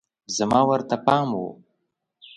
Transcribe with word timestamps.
زما 0.37 0.61
ورته 0.69 0.95
پام 1.05 1.29
و 1.41 1.45